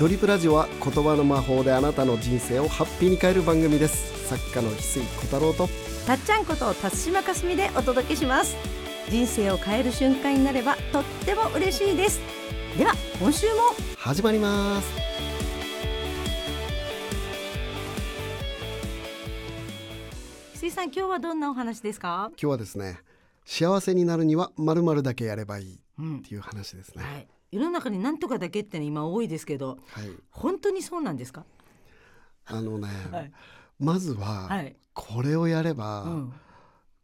[0.00, 4.28] ドリップラジオは言葉の魔法であなたの人生をハッピーに変える番組です。
[4.28, 5.68] 作家の翡翠小太郎と。
[6.04, 8.56] たっちゃんこと辰島かすみでお届けします。
[9.08, 12.18] 人生を変える瞬間になればとっても嬉しいです。
[12.76, 13.54] では今週も。
[13.96, 14.88] 始まります。
[20.54, 22.30] 翡翠さん今日はどんなお話ですか？
[22.30, 22.98] 今日はですね
[23.44, 31.44] 幸せになるにはまるまるだけやればいいうんっていう話ですね、はい世の中になんとかだけっての今多いですけどはい、本当にそうなんですか？
[32.46, 33.32] あのね、はい。
[33.78, 34.76] まずは、はい。
[34.92, 36.32] これをやれば、うん。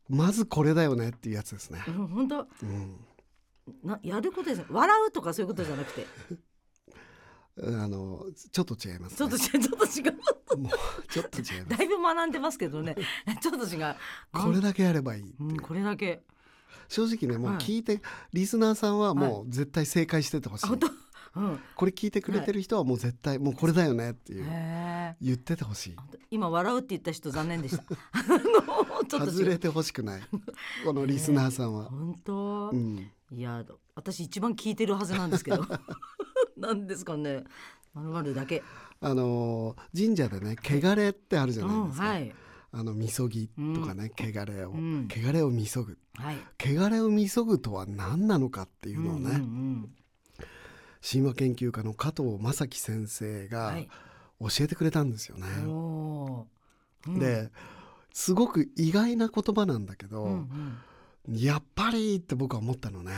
[0.09, 2.47] まずこれだよねっていうやつですね、うん本当？
[2.63, 2.97] うん、
[3.85, 6.07] なやることです笑うとかそういうことじゃなくて？
[7.63, 10.59] あのちょっと違います、ね、ちょっと違うちょっと違う。
[10.59, 11.79] もうちょっと違います。
[11.79, 12.97] だいぶ学んでますけどね。
[13.41, 13.95] ちょっと違う。
[14.33, 16.23] これだけやればいいうん、これだけ
[16.89, 17.59] 正直ねもうはい。
[17.61, 18.01] 聞いて、
[18.33, 20.87] リスナーさんはもう絶対正解しててほしい、あ本当？
[21.37, 21.61] うん。
[21.77, 24.47] これ聞いてくれてる人はもう絶対もうこれだよねっていう。
[25.21, 25.97] 言っててほしい。
[26.31, 27.79] 今笑うって言った人残念でし
[29.09, 29.19] た。
[29.19, 30.23] 外れてほしくない。
[30.85, 35.65] このリスナーさんは、 本当、うん、いや私一番聞いてるはずなんですけど。
[36.57, 37.45] なんですかね。
[37.95, 38.63] まるまるだけ。
[39.01, 42.35] あのー神社でね汚れってあるじゃないですか、うんはい
[42.73, 45.09] あのみそぎとかね、汚れを、うん。
[45.11, 45.99] 汚れをみそぐ。
[46.15, 46.37] はい。
[46.59, 49.95] 汚れをみそぐとは何なのかっていうのをね、うんうん
[51.03, 53.89] 神話研究家の加藤正樹先生うんがはい。
[54.41, 55.47] 教えてくれたんですよね。
[55.67, 57.11] おー。
[57.11, 57.19] うん。
[57.19, 57.51] で
[58.13, 60.33] すごく意外な言葉なんだけど、うん
[61.27, 61.37] うん。
[61.37, 63.13] やっぱりって僕は思ったのね。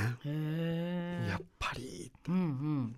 [1.28, 2.96] やっぱりうんうん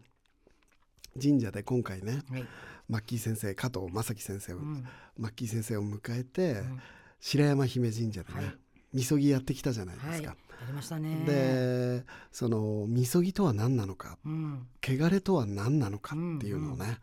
[1.20, 2.45] 神社で今回ねはい。
[2.89, 4.87] マッキー先生加藤正樹先生を、うん。
[5.19, 6.81] マッキー先生を迎えて、ん。
[7.20, 8.55] 白山姫神社でね、はい。
[8.93, 10.37] みそぎやってきたじゃないですか。
[10.67, 11.25] りましたね。
[11.27, 14.67] でそのみそぎとは何なのかうん。
[14.83, 16.98] 汚れとは何なのかっていうのをね、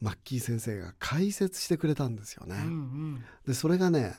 [0.00, 2.56] マッキー先生が解説してくれたんですよね。
[2.56, 3.24] うんうん。
[3.46, 4.14] でそれがね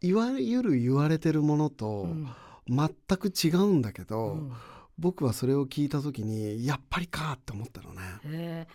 [0.00, 2.28] いわゆる言われてるものとうん。
[2.68, 2.88] 全
[3.18, 4.52] く違うんだけど、うん
[5.02, 8.68] 僕はそれを聞いた時にやっぱりかって思ったのね。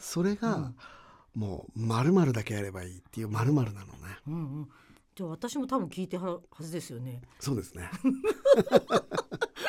[0.00, 0.72] それが、
[1.36, 3.92] もう〇〇だけやればいいっていう〇〇なのね。
[4.26, 4.68] うんうん。
[5.14, 7.22] じゃあ私も多分聞いてははずですよね。
[7.38, 7.88] そうですね。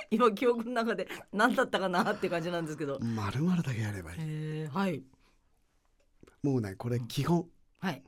[0.10, 3.00] 今記憶の中で何だったかなって感じなんですけど。
[3.00, 4.66] 〇〇だけやればいい。
[4.66, 5.04] はい。
[6.42, 7.46] もうねこれ基本。
[7.80, 8.02] はい。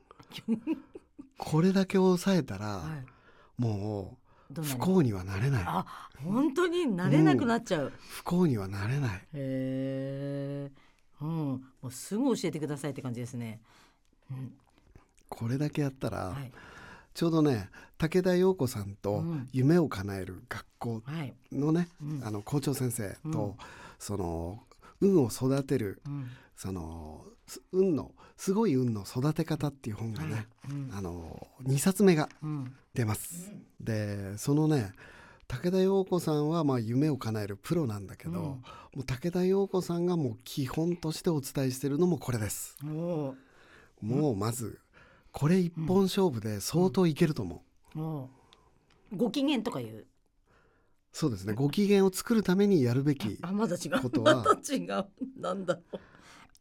[1.38, 3.62] これだけ抑えたら、はい。
[3.62, 5.64] もうん不幸にはなれない。
[5.66, 5.84] あ
[6.24, 9.16] 本当になれなくなっちゃう、不幸にはなれない。
[9.16, 10.70] へえ
[11.20, 11.28] うん。
[11.28, 13.60] もうすぐ教えてくださいって感じですね。
[14.30, 14.52] うん。
[15.28, 16.52] これだけやったら、はい。
[17.14, 19.48] ちょうどね武田陽子さんとうん。
[19.52, 21.34] 夢を叶える学校はい。
[21.52, 22.22] のね、うん。
[22.24, 23.54] あの校長先生と、うん。
[23.98, 24.60] その
[25.00, 26.30] 運を育てるうん。
[26.56, 27.35] そのす
[27.72, 30.90] 運のすごい運の育て方っていう本がね、はいうん。
[30.94, 32.74] あの2冊目がうん。
[32.94, 33.52] 出ます。
[33.80, 34.92] でそのね
[35.48, 38.38] 武田陽子さんはまあ夢を叶えるプロなんだけど、うん。
[38.42, 38.62] も
[38.98, 42.76] う武田陽子さんがもう基本としてお伝えしてるのもこれです。
[42.82, 43.34] も
[44.02, 44.80] うまず
[45.32, 47.62] これ一本勝負で相当いけると思
[47.94, 49.16] う。
[49.16, 50.06] ご機嫌とか言う？
[51.12, 51.54] そうですね。
[51.54, 54.00] ご機嫌を作るためにやるべきあまだ違う。
[54.02, 55.06] ことは まだ違う。
[55.40, 56.00] なんだろ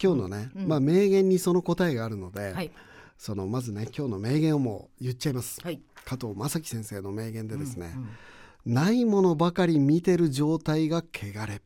[0.02, 0.68] 今日のね、うん。
[0.68, 2.72] まあ名言にその答えがあるので、うはい。
[3.18, 5.62] そのまずね今日の名言をもう言っちゃいます。
[5.62, 5.82] はい。
[6.04, 8.74] 加藤正樹先生の名言でですね、うんうん。
[8.74, 11.62] ないものばかり見てる状態が汚れ。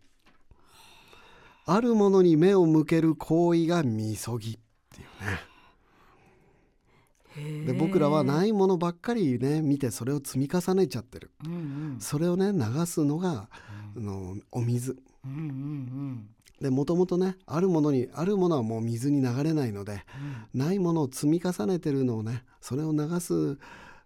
[1.66, 4.54] あるものに目を向ける行為がみそぎ。
[4.54, 4.58] っ
[4.94, 5.50] ていうね。
[7.68, 11.32] で僕らはないものばっかりね見てそれを積み重ねちゃってる。
[11.46, 11.56] うんう
[11.98, 12.00] ん。
[12.00, 13.50] それをね流すのが、
[13.96, 14.98] あのお水。
[15.26, 16.30] うんうんうん
[16.62, 20.04] でもともとねあるものにあるものはもう水に流れないので
[20.54, 23.58] ないものを積み重ねてるのをねそれを流す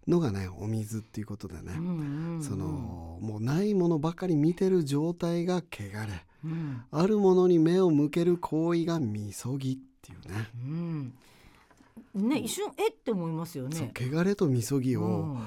[0.06, 2.42] のがねお水っていうことでね、うんうんうん。
[2.42, 5.62] そのもうないものばかり見てる状態が汚
[6.06, 6.26] れ。
[6.44, 6.82] うん。
[6.90, 10.50] あるものに目を向ける行為がみそぎっていうね。
[10.54, 11.14] うん。
[12.14, 12.92] ね一瞬えっ？
[12.92, 15.04] て思いますよそうね汚れとみそぎをう
[15.36, 15.38] ん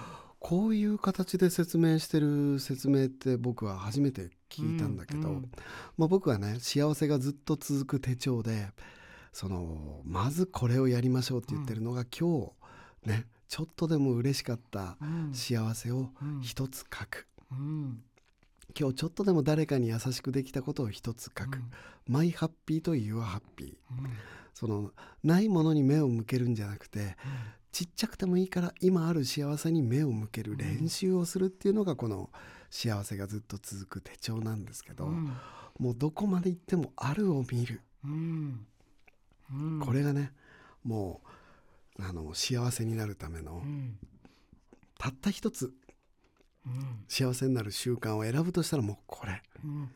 [0.48, 5.52] こういう形で説明してる説明って僕は初めて聞いたんだけど、うんうん。
[5.98, 8.70] まあ、僕はね幸せがずっと続く手帳で
[9.34, 12.54] そのまずこれをやりましょうって言ってるのが、今
[13.04, 15.34] 日ねちょっとでも嬉しかったうん。
[15.34, 16.40] 幸せをうん。
[16.42, 18.00] 一つ書く、うん。
[18.80, 21.60] 今日ちょっとでも誰かに優しくできたことを一つ書く、
[22.08, 24.02] マイハッピーと Your ハッピー。
[24.02, 24.12] うん。
[24.54, 24.92] その
[25.26, 27.18] ないものに目を向けるんじゃなくて
[27.78, 32.32] ちっちゃくてもいいから今ある幸せに目を向ける練習をするっていうのがこの
[32.72, 35.32] 幸せがずっと続く手帳なんですけど、うん。
[35.78, 37.82] もうどこまで行ってもあるを見る。
[38.04, 38.66] うん。
[39.54, 39.80] うん。
[39.80, 40.32] これがね
[40.84, 41.22] も
[42.00, 44.00] うあの幸せになるためのうん。
[44.98, 45.72] たった一つ
[46.66, 47.04] うん。
[47.08, 49.44] 幸せになる習慣を選ぶとしたらもうこれ。
[49.64, 49.92] うん。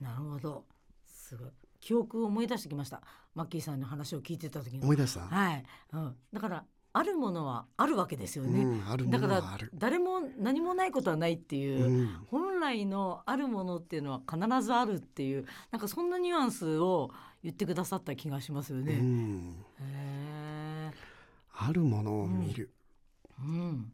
[0.00, 0.64] なるほど。
[1.06, 1.50] すごい。
[1.78, 3.02] 記憶を思い出してきました。
[3.34, 6.64] マッキーさんの話を聞いてた時に思い出した、はい、うん、だから
[6.98, 17.12] あるものはあるわけですよね、うん、あるもだから誰も何もないことはないっていう、うん、本来のあるものっていうのは必ずあるっていうなんかそんなニュアンスを
[17.44, 18.96] 言ってくださった気がしますようね。
[18.96, 20.92] ん、へ
[21.52, 23.92] あるものを見る、ーうん。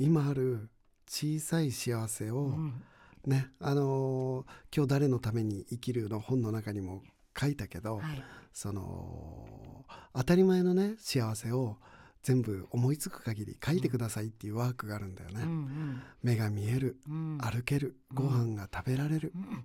[0.00, 0.70] 今ある
[1.06, 2.82] 小さい幸せを、うん。
[3.26, 4.44] ねあのー
[4.74, 7.04] 今日誰のために生きる」の本の中にも
[7.38, 8.22] 書いたけど、はい。
[8.52, 9.84] その
[10.14, 11.76] 当たり前のね幸せを
[12.22, 15.42] 全部思いつく限り書いてくださいっていうワークがあるんだよね。
[15.42, 17.14] うん目が見えるうん。
[17.14, 19.64] うん歩けるご飯が食べられるう、ん。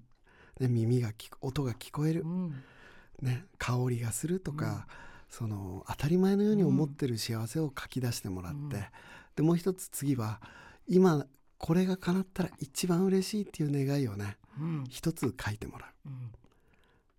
[0.59, 2.63] ね、耳が聞く音が聞こえるう、ん。
[3.21, 4.87] ね、香りがするとか、
[5.29, 8.69] その当たり前のように思ってる幸せを書き出してもらって、うん。
[9.35, 10.39] でもう一つ次は
[10.87, 11.25] 今
[11.57, 14.83] これが叶ったら一番嬉しいっていう願いをねうん。
[14.89, 16.09] 一つ書いてもらう。
[16.09, 16.31] うん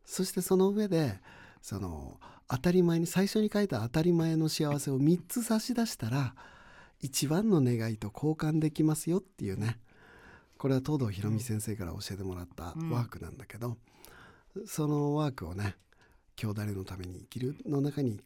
[0.06, 1.20] そしてその上で
[1.60, 2.18] その
[2.48, 6.34] 当たり前に最初に書いた当たり前の幸せを3つ差し出したら
[7.00, 9.78] 一番の願いと交換できますよっていうね。
[10.58, 12.90] これは東堂ひろみ先生から教えてもらったうん。
[12.90, 13.76] ワークなんだけど、
[14.64, 15.76] そのワークをね
[16.40, 18.22] 「今日誰のために生きる」の中に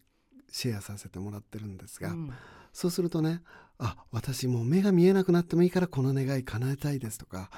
[0.52, 2.32] シェアさせてもらってるんですが、うん。
[2.72, 3.42] そうするとね
[3.78, 7.50] あ私もう目が見えなくなってもいいからこの願い叶えたいですとか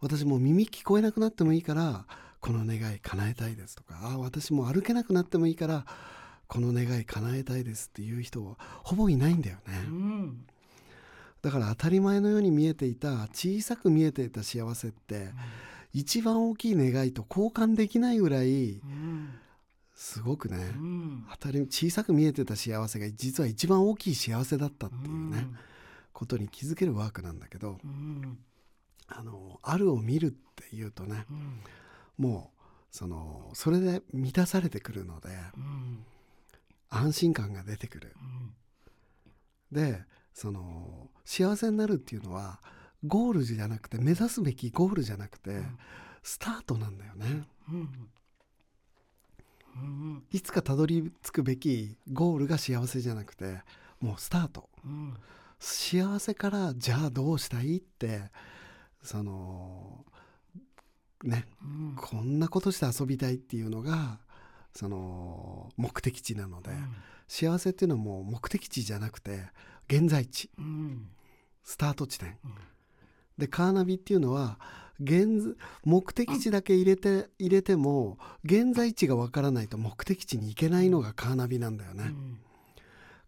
[0.00, 2.06] 私もう耳聞こえなくなってもいいから
[2.42, 5.86] この願い叶えたいですとかあ私もう歩けなくなってもいいから
[6.48, 10.44] この願い叶えたいですっていう人はほぼいないんだよね、うん。
[11.40, 15.30] だから当たり前のように見えていた小さく見えていた幸せって
[15.94, 19.30] 一番大きい願いと交換できないぐらいうん。
[19.94, 21.26] すごくねうん。
[21.30, 25.46] 当たり小さく見えてた幸せが実は一番大きい幸せだったっていうね、
[26.12, 28.36] ことに気づけるワークなんだけどうん。
[29.06, 31.60] あのあるを見るっていうとねうん
[32.18, 36.04] もうそのそれで満たされてくるのでうん
[36.90, 38.14] 安心感が出てくる。
[39.70, 40.04] で
[40.34, 42.60] その幸せになるっていうのは
[43.06, 45.78] ゴールじゃなくて目指すべきゴールじゃなくて、ん。
[46.22, 47.48] スタートなんだよね。
[47.68, 48.08] うん
[49.74, 50.22] うん。
[50.30, 53.62] いつかたどり着くべきゴールが幸せじゃなくて
[54.00, 54.68] もうスタート。
[54.84, 55.14] うん。
[55.58, 58.30] 幸せからじゃあどうしたいって
[59.02, 60.04] その
[61.22, 61.96] ねうん。
[61.96, 64.18] こんなことして遊びたいっていうのが
[64.74, 66.70] その目的地なので、
[67.28, 69.46] 幸せっていうのはもう目的地じゃなくて
[69.88, 70.50] 現在地。
[70.58, 71.08] うん。
[71.64, 72.54] スタート地点、うん。
[73.38, 74.58] でカーナビっていうのは
[75.00, 82.12] 現目的地だけ入れて入れても現在地がわからないと目的地に行けないのがカーナビなんだよね、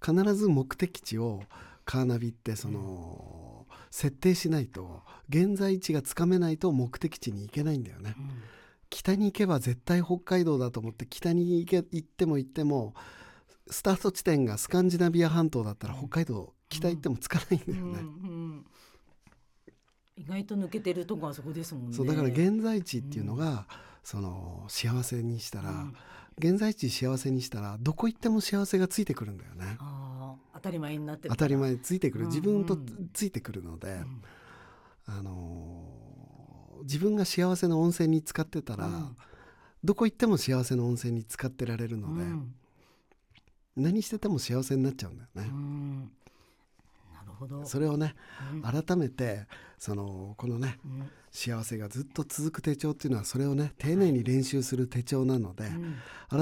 [0.04, 0.14] うん。
[0.22, 1.42] 必ず目的地を
[1.84, 3.43] カーナビってその、
[3.94, 8.16] 設定しないと現在地がつかめないと目的地に行けないんだよね。
[8.18, 8.28] うん。
[8.90, 12.94] 北に行けば絶対北海道だと思って北に行け行っても行っても
[13.70, 18.66] スタート地点がスカンジナビア半島だったら北海道北行ってもつかないんだよね、うんうん
[20.16, 21.96] 意外と抜けてるとこはそこですもんね。
[21.96, 23.66] そうだから現在地っていうのが、
[24.04, 25.96] その幸せにしたら、うん。
[26.38, 29.76] 現在地幸せにしたらどこ行っても幸せがついてくるんだよね。
[29.80, 30.13] ああ
[30.54, 32.24] 当たり前になってる当たり前についてくる。
[32.24, 32.30] うん。
[32.30, 34.22] 自分とうんついてくるので、うん。
[35.06, 36.04] あのー
[36.84, 39.16] 自分が幸せの温泉に使ってたら、うん。
[39.82, 42.54] どこ行っても幸せの温泉に使ってられるので、うん。
[43.76, 45.48] 何してても幸せになっちゃうんだよね。
[45.50, 45.54] う。
[45.54, 46.00] ん。
[47.14, 47.64] なるほど。
[47.64, 48.14] それをね
[48.52, 48.62] うん。
[48.62, 49.46] 改めて
[49.78, 51.10] そのこのねうん。
[51.30, 55.70] 幸せがずっと続く手帳っていうのはそれをね丁寧に練習する手帳なので、う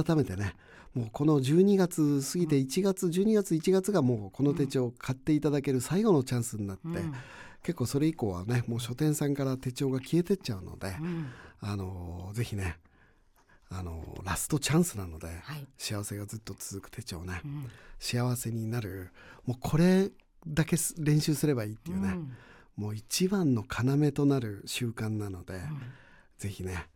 [0.00, 0.04] ん。
[0.04, 0.54] 改めてね
[0.94, 7.14] もうこの12月過ぎて1月12月1月がもうこの手帳を買っていただける最後のチャンスになって、うん。
[7.62, 11.26] 結構それ以降はねもう書店さんから手帳が消えてっちゃうので、うん。
[11.60, 12.76] あのーぜひね、
[13.70, 15.66] あのーラストチャンスなので、はい。
[15.78, 17.70] 幸せがずっと続く手帳ね、うん。
[17.98, 19.10] 幸せになる
[19.46, 20.10] もうこれ
[20.46, 22.36] だけす練習すればいいっていうね、うん。
[22.76, 25.60] もう一番の要となる習慣なので、うん。
[26.38, 26.86] ぜひね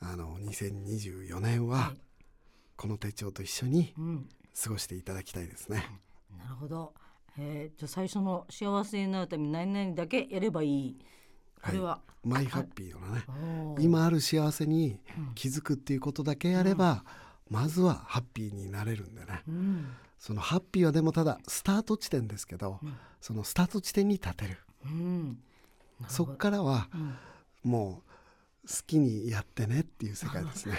[0.00, 1.98] あの2024年ははい
[2.76, 4.28] この手帳と一緒にうん。
[4.62, 5.84] 過ごしていただきたいですね。
[6.38, 6.94] なるほど。
[7.36, 7.78] えー。
[7.78, 10.98] じゃあ最初の幸せになるために何々だけやればいい。
[11.60, 15.34] これは、マイハッピーのね今ある幸せにうん。
[15.34, 17.04] 気づくっていうことだけやれば、
[17.48, 19.86] まずはハッピーになれるんでねうん。
[20.18, 22.96] そのハッピーはでもただスタート地点ですけど、うん。
[23.20, 24.58] そのスタート地点に立てる。
[26.08, 27.16] そっからはうん。
[27.64, 28.03] もう
[28.86, 30.76] きにやってねっていう世界ですね。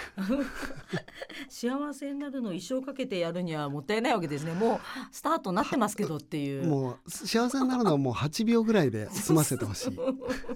[1.48, 4.52] 幸せになるのを一生かけてやるにはもったいないわけですね。
[4.52, 4.80] もう
[5.12, 6.64] スタートなってますけどっていう。
[6.64, 9.98] もう幸せになるのはもう8秒ぐらいで済ませてほしい。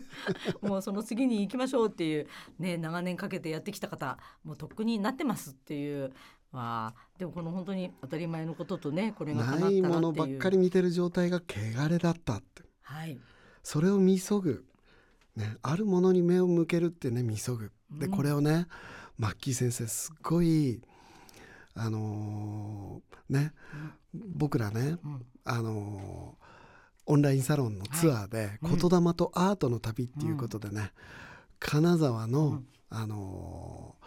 [0.66, 2.26] もうその次に行きましょうっていう
[2.58, 6.12] ね長年かけてやってきた方もうとっくになってますっていう
[6.52, 12.62] わあでもこの本当に当たり前のこととねこれがないものばっかり見てる状態が汚れだったって。
[12.82, 13.18] はい。
[13.62, 14.64] それを見そぐ、
[15.40, 17.72] ね、あるものに目を向けるってね見そぐ。
[17.90, 18.10] でうん。
[18.12, 18.66] これをね
[19.18, 20.80] マッキー先生すっごい
[21.74, 23.52] あのーね
[24.12, 25.26] 僕らねうん。
[25.44, 26.50] あのー
[27.06, 28.76] オンラインサロンのツアーで「うん。
[28.76, 30.92] 言霊とアートの旅」っていうことでね、
[31.58, 32.66] 金沢の、うん。
[32.90, 34.00] あのー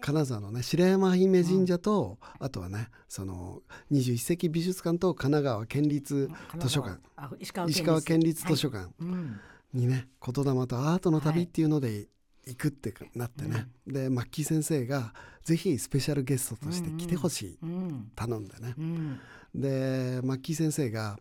[0.00, 6.28] 金沢のね白山姫神社と、あとはねその21世紀美術館と神奈川県立
[6.58, 7.00] 図書館。
[7.16, 8.46] あ石川県立。
[8.46, 9.40] 図書館、館うん
[9.74, 12.06] にね言霊とアートの旅っていうので
[12.46, 15.14] 行くってなってね、でマッキー先生が
[15.44, 18.10] ぜひスペシャルゲストとして来てほしい、うん。
[18.14, 18.74] 頼んでね。
[18.78, 19.20] うん。
[19.54, 21.18] でマッキー先生が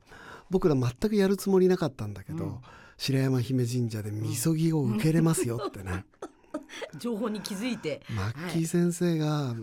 [0.50, 2.60] 僕ら全くやるつもりなかったんだけど、うん。
[2.98, 6.06] 白山姫神社でみそぎを受けれますよってね、
[7.00, 8.02] 情報に気づいて。
[8.10, 9.56] マッキー先生が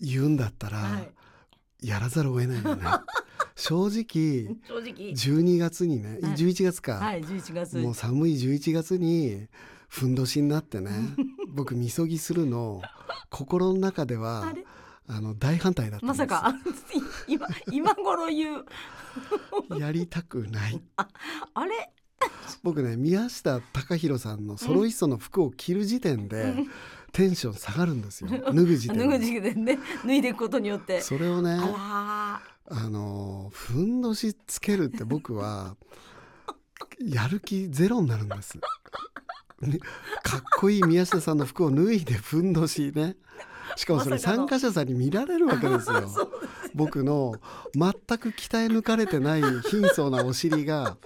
[0.00, 1.12] 言うんだったら、はい。
[1.86, 2.82] やらざるを得ないよね
[3.58, 5.12] 正直正直。
[5.12, 6.32] 12月にねはい。
[6.34, 7.78] 11月か、はい11月。
[7.78, 9.48] もう寒い11月に
[9.88, 10.90] ふんどしになってね
[11.54, 12.80] 僕みそぎするの
[13.30, 14.64] 心の中であはれ？
[15.08, 16.18] あの大反対だったんです。
[16.18, 16.54] まさか。
[17.26, 18.64] 今今頃言う。
[19.78, 20.80] やりたくない。
[20.96, 21.92] あれ？
[22.62, 26.64] 僕ね宮下隆弘さんのソロイストの服を着る時点で
[27.12, 28.30] テンション下がるんですよ。
[28.30, 29.20] 脱ぐ時脱ぐ点で。
[29.20, 31.00] 時期でね脱いでいくことによって。
[31.00, 31.58] それをね
[32.70, 35.76] ああのふんどしつけるって僕は
[37.00, 38.62] やる気ゼロになるんです、ね
[40.22, 43.16] かっこいい宮下さんの服を脱いでふんどしね。
[43.76, 45.94] しかもそれ参加者さんに見られるわけですよ。
[46.00, 46.30] ら そう
[46.74, 47.34] 僕の
[47.74, 50.96] 全く鍛え抜かれてない貧相なお尻が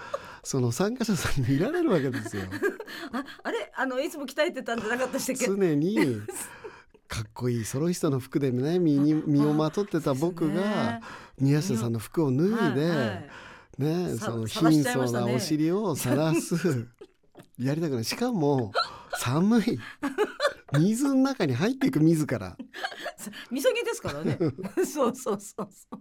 [0.45, 2.42] その参加者さんに見られるわけですよ。
[3.12, 3.73] ああれ？
[3.75, 5.47] あのいつも鍛えてたんじゃなかったでしたっけ？
[5.47, 5.97] 常に
[7.12, 11.02] かっこいいソロイストの服でね身に身をまとってた僕が
[11.38, 13.28] 宮下さんの服を脱いで、
[13.76, 16.88] ね、さその貧相なお尻を晒す
[17.61, 18.04] やりたくない。
[18.04, 18.73] しかも
[19.19, 19.78] 寒い。
[20.78, 22.57] 水の中に入っていく自ら。
[23.50, 24.38] みそぎですからね。
[24.90, 26.00] そうそうそうそう。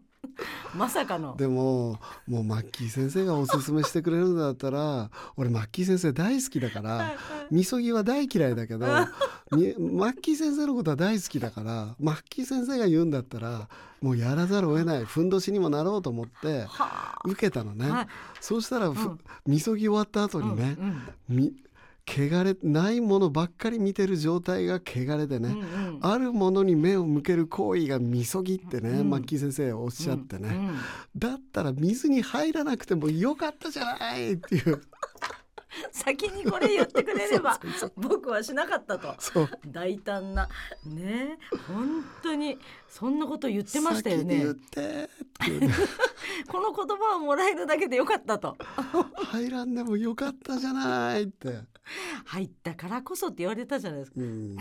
[0.77, 1.35] まさかの。
[1.35, 7.15] でももうマッキー先生がおすすめしてくれるんだったら俺マッキー先生大好きだから
[7.51, 8.87] みそぎは大嫌いだけど
[9.51, 13.67] みマッキー先生のことは大好きだからマッキー先生が言うんだったら
[14.01, 18.07] もうやらざるを得ないふんどしにもなろうと思っては受けたのね、はい。
[18.39, 19.19] そうしたらふ、うん。
[19.45, 21.01] みそぎ終わった後あにね、うんうん。
[21.29, 21.53] み
[22.07, 25.99] 汚れないものばっかり見てる状態が汚れでね、うんうん。
[26.01, 29.09] あるものに目を向ける行為がみそぎってね、うん。
[29.11, 30.75] マッキー先生おっしゃってね、うんうん。
[31.15, 34.81] だったら水に入らなくてもよかったじゃないっていう
[35.91, 37.59] 先にこれ言ってくれれば
[37.95, 39.15] 僕はしなかったと。
[39.67, 40.49] 大胆な。
[40.85, 41.37] ね。
[41.67, 42.57] 本当に
[42.89, 44.45] そんなこと言ってましたよね。
[46.47, 48.57] この言葉をもらえるだけでよかったと。
[49.15, 51.61] 入らんでもよかったじゃないって、
[52.25, 54.19] 入ったからこそって言われたじゃないですか。
[54.19, 54.55] うん、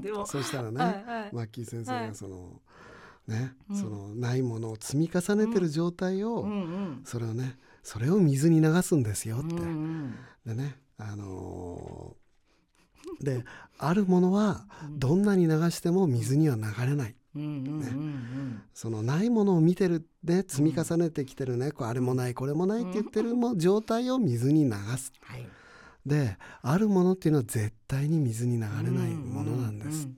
[0.00, 1.30] でもそしたらね、はいはい。
[1.32, 2.08] マッキー先生はい。
[2.08, 2.60] がその、
[3.26, 3.76] ね、うん。
[3.76, 7.02] そのないものを積み重ねてる状態を、うんうん。
[7.04, 9.54] それをねそれを水に流すんですよって、
[10.44, 12.24] でねあのー
[13.22, 13.44] で
[13.78, 14.98] あるものはうん。
[14.98, 17.14] どんなに流しても水には流れない。
[17.36, 25.12] うんうんうんそのないものを見てるね積み重ねてきてるね、こうあれもないこれもないって言ってるも状態を水に流す。
[25.20, 25.46] はい。
[26.06, 30.08] であるものっていうのは絶対に水に流れないものなんです、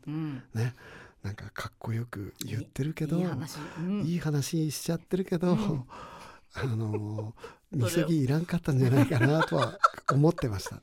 [0.55, 0.75] ね。
[1.23, 4.03] なんかかっこよく言ってるけどいい話、うん。
[4.03, 5.85] いい話しちゃってるけど、うん
[6.63, 9.79] あのーみそぎいらんかったんじゃないかなとは
[10.13, 10.81] 思ってました。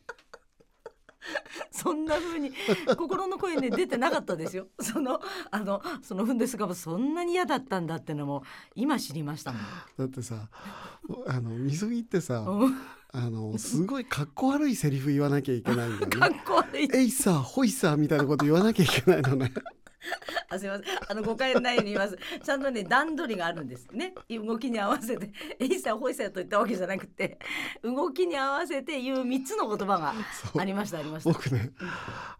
[1.71, 2.51] そんな風に
[2.97, 4.67] 心の声ね出てなかったですよ。
[4.79, 8.43] そのあのそのフンデスガブそんなに嫌だったんだってのも
[8.75, 9.61] 今知りましたもん。
[9.97, 10.49] だってさ
[11.27, 12.77] あのみそぎってさうん
[13.15, 16.41] あのすごいかっこ悪いセリフ言わなきゃいけないんだよね。
[16.45, 16.89] こ悪い。
[16.93, 19.53] エイサーホイサーみたいなこと言わなきゃいけないのね。
[20.49, 22.17] あすみませんあの誤解のないように言います。
[22.43, 24.13] ちゃんとね段取りがあるんですね。
[24.29, 27.39] 動きに合わせてエイサーホイサーと言ったわけじゃなくて
[27.81, 30.13] 動きに合わせて言う三つの言葉が
[30.59, 31.31] ありましたありました。
[31.31, 31.71] 僕ね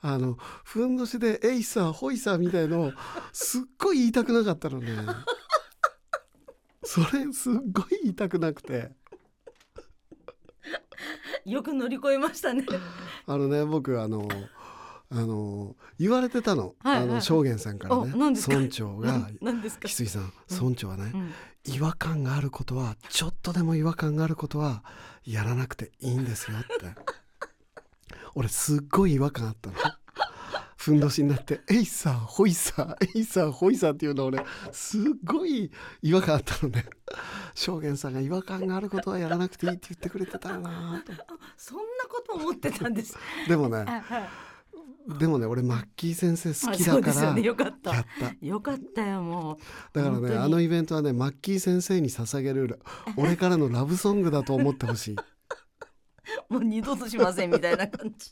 [0.02, 2.94] あのふんどしでエイサーホイサーみたいのを
[3.32, 4.92] すっごい言いたくなかったのね。
[6.84, 8.92] それすっごい言いたくなくて
[11.46, 12.66] よく乗り越えましたね。
[13.26, 14.28] あのね僕あの
[15.16, 18.12] あの言われてたの、あの正元さんからね。
[18.16, 19.20] 村長が。
[19.20, 19.88] ななんですか？
[19.88, 20.34] 翡翠さん。
[20.50, 21.34] 村長はね、うん。
[21.66, 24.84] 違和感があることはちょっとでも違和感があることは
[25.24, 26.68] やらなくていいんですよって。
[28.36, 29.76] 俺すっごい違和感あったの。
[30.76, 34.44] ふんどしになって「エイサーホイサーエイサーホイサー」っていうの俺
[34.74, 36.86] すっごい違和感あったのね。
[37.56, 41.14] 正元さんが違和感があることはやらなくていいって言ってくれてたよなと。
[41.56, 43.16] そんなこと思ってたんです。
[43.48, 44.30] でもねあはい
[45.08, 47.42] でもね俺マッキー先生好きだからね。
[47.42, 48.06] よかった。
[48.42, 49.58] よかったよもう。
[49.94, 52.80] だからねあのイベントはねマッキー先生に捧げる
[53.18, 55.16] 俺からのラブソングだと思ってほしい。
[56.50, 58.32] もう二度としませんみたいな感じ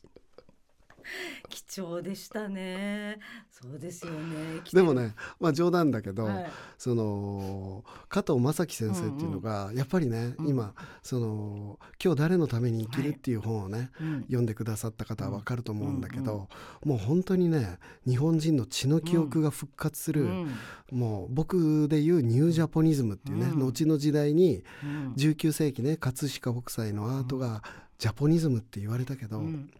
[1.49, 3.19] 貴重でしたね。
[3.49, 4.61] そうですよね。
[4.73, 6.51] でもねまあ冗談だけど、はい。
[6.77, 10.47] その加藤正樹先生っていうのが、やっぱりね、うん。
[10.47, 14.21] 今その「今日誰のために生きる」っていう本をね、うん。
[14.23, 16.49] 読んでくださった方は分かると思うんだけど、
[16.83, 20.51] もう本当にね日本人の血の記憶が復活する、うん。
[20.91, 23.59] もう僕で言うニュージャポニズムっていうね、うん。
[23.59, 25.13] 後の時代にうん。
[25.13, 27.63] 19世紀ね葛飾北斎のアートが
[27.97, 29.71] ジャポニズムって言われたけど、うん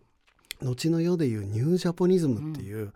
[0.62, 2.94] 後の世でいうニュージャポニズムっていう、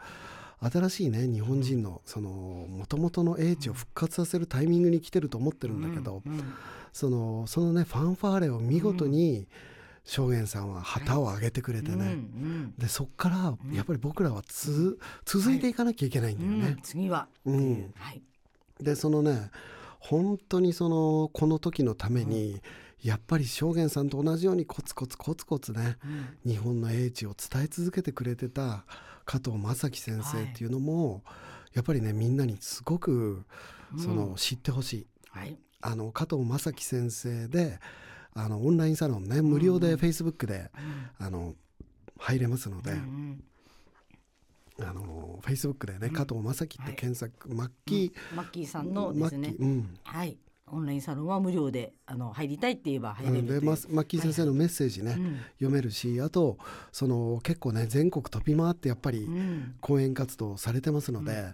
[0.61, 6.53] 新しいね日本人のその元々の英知を復活させるタイミングに来てると思ってるんだけど、うん。
[6.93, 9.47] そのそのねファンファーレを見事に
[10.05, 12.01] 正元さんは旗を上げてくれてね、うん。
[12.01, 12.73] うん。
[12.77, 16.61] でそっからやっぱり僕らはつ続いていかなきゃいけないんだようん。
[16.61, 16.77] ね。
[16.81, 17.51] 次はう。
[17.51, 17.93] ん。
[17.95, 18.21] はい。
[18.79, 19.51] でそのね
[19.99, 22.61] 本当にそのこの時のために、
[23.03, 25.97] やっぱり正元さんと同じようにコツコツコツコツね
[26.43, 26.51] うん。
[26.51, 28.85] 日本の英知を伝え続けてくれてた
[29.25, 31.23] 加藤正樹先生っていうのも、
[31.73, 33.43] やっぱりねみんなにすごく
[33.97, 35.07] その、うん知ってほしい。
[35.29, 35.57] はい。
[35.81, 37.79] あの加藤正樹先生で
[38.33, 39.99] あのオンラインサロンね無料でうんうん。
[39.99, 40.71] Facebook で、
[41.19, 41.53] あの
[42.17, 43.43] 入れますので、うん
[44.77, 46.13] あの Facebook でね、うん。
[46.13, 49.55] 加藤正樹って検索、マッキマッキーさんのですね。
[49.57, 49.97] うん。
[50.03, 50.37] はい
[50.71, 56.57] オンラインサロンは無料であの入りたいって言えば入れるといマッキー先生のメッセージね、うん読めるしあと
[56.91, 59.75] その結構ね全国飛び回ってやっぱりうん。
[59.79, 61.53] 講演活動をされてますので、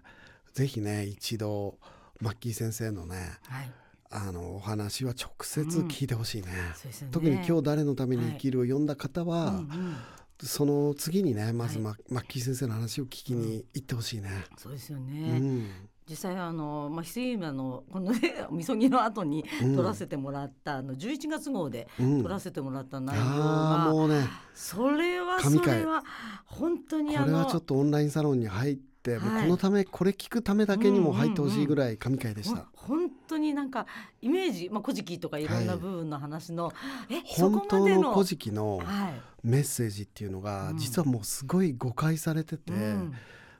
[0.54, 1.78] ぜひね一度
[2.20, 3.16] マッキー先生のね
[3.48, 3.72] はい。
[4.14, 7.14] あのお話は直接聞いてほしいね、そうですよね。
[7.14, 9.96] 特に今日誰のために生きるを読んだ方は、うんうん。
[10.44, 11.96] その次にねまずはい。
[12.10, 14.30] マ,、マッキー先生の話を聞きに行ってほしいね。
[14.58, 15.70] そうですようね、ん
[16.10, 18.20] 実際あのまあ翡翠今のこのね
[18.52, 19.76] みそぎの後にうん。
[19.76, 22.24] 撮らせてもらった、あの11月号でうん。
[22.24, 24.28] 撮らせてもらった内容あが、あもうね。
[24.54, 26.04] それはそれは
[26.46, 29.44] 本当にあのこれはちょっとオンラインサロンに入って、はい。
[29.44, 32.68] このためこれ聞くためだけにも入ってほしいぐらい神回でした。
[32.74, 33.86] ほん本当になんか
[34.22, 35.82] イメージ、まあ、古事記とかいろんなはい。
[35.82, 36.74] 部分の話の、
[37.10, 39.22] えそ本こまでの当の古事記のはい。
[39.44, 40.78] メッセージっていうのがうん。
[40.78, 43.14] 実はもうすごい誤解されてて、うん。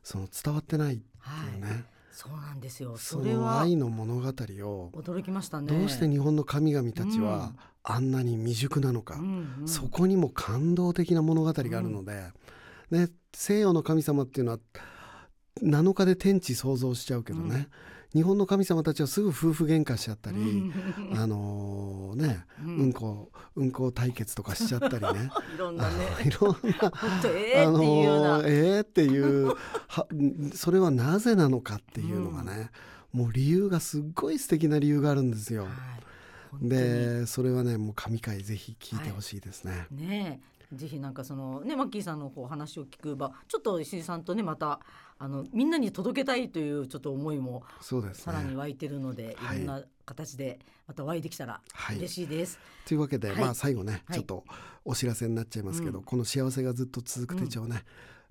[0.04, 2.98] その伝わってないってはいいうね、そうなんですよ。
[2.98, 5.68] そそれはの愛の物語を驚きましたね。
[5.68, 7.26] どうして日本の神々たちうん。
[7.26, 9.68] はあんなに未熟なのか、うんうん。
[9.68, 12.32] そこにも感動的な物語があるので、
[12.92, 14.60] ね、西洋の神様っていうのは
[15.64, 17.70] 7日で天地創造しちゃうけどね、
[18.14, 21.18] 日本の神様たちはすぐ夫婦喧嘩しちゃったり、うん。
[21.18, 25.30] あのね、ううんんこうんこ対決とかしちゃったりね。
[25.56, 25.96] いろんなね。
[26.26, 26.92] いろんな
[27.30, 29.56] えあー、っていうえーっていう
[29.88, 30.08] は
[30.54, 32.70] それはなぜなのかっていうのがね、
[33.14, 35.64] もう理由がすっごい素敵な理由があるんですよ。
[35.64, 36.68] はい。
[36.68, 39.88] でそれはねもう神回ぜひ聞いてほしいですね。
[39.90, 44.80] ねえぜひなんかそのねマッキーさんのこう話を聞く場ちょっと石井さんとねまた
[45.20, 48.56] あのみんなに届けたいというちょっと思いもそうですさらにね。
[48.56, 51.98] 湧いてるので、はいい、ろんな形でまた湧いてきたらはい。
[51.98, 52.28] 嬉しい。
[52.28, 52.60] です。
[52.86, 54.18] というわけで、はいまあ最後ね、はい。
[54.18, 54.44] ちょっと
[54.86, 57.84] お知らせになっちゃいますけど、うんこの幸せがずっと続く手帳ね、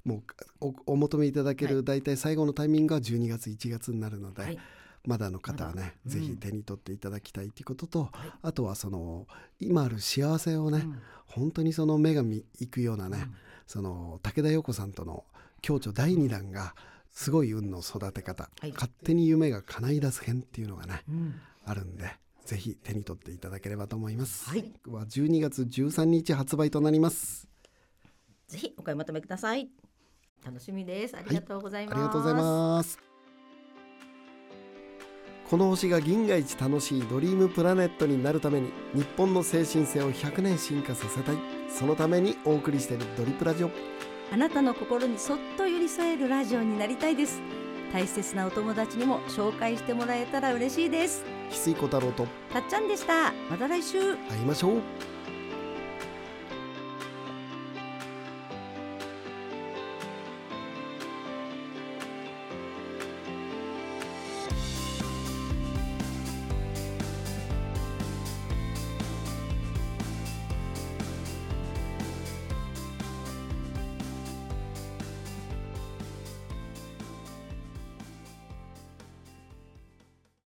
[0.05, 0.23] も
[0.61, 1.75] うおお求めいただけはい。
[1.75, 4.59] る大体最後のタイミングが12月1月になるので、はい
[5.07, 9.27] まだの方はね、ぜひ手に取っていただきたいということと、はいあとはその
[9.59, 13.35] 今ある幸せをね、うん本当にその目が見いくようなね、うん
[13.67, 15.25] その武田陽子さんとの
[15.63, 16.75] 共著第2弾が
[17.13, 22.11] すごい運の育て方、はい勝手に夢が叶い出す編っていうのがねうんあるんで
[22.45, 24.51] ぜひ手に取っていただければと思います。
[24.51, 27.49] はいは12月13日発売となります。
[28.49, 29.71] ぜひお買い求めください。
[30.45, 31.17] 楽しみです。
[31.17, 31.95] ありがとうございます。
[31.95, 33.10] ありがとうございます。
[35.51, 41.37] この星が銀河一楽しいドリームプラネットになるために日本の精神性を100年進化させたい
[41.69, 43.71] そのためにお送りしているドリプラジオ
[44.33, 47.41] あなたの心にそっと寄り添えるラジオになりたいです。
[47.93, 51.25] 大切なお友達にも紹介してもらえたら嬉しいです。
[51.51, 53.33] 翡翠小太郎とたっちゃんでした。
[53.51, 53.99] また来週。
[54.29, 54.81] 会いましょう